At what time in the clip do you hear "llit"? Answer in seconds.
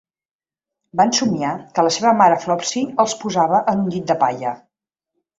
3.97-4.07